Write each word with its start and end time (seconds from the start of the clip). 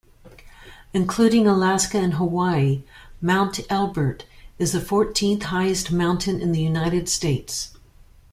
Including 0.95 1.45
Alaska 1.47 1.99
and 1.99 2.15
Hawaii, 2.15 2.81
Mount 3.21 3.59
Elbert 3.71 4.25
is 4.57 4.71
the 4.71 4.81
fourteenth-highest 4.81 5.91
mountain 5.91 6.41
in 6.41 6.53
the 6.53 6.59
United 6.59 7.07
States. 7.07 7.77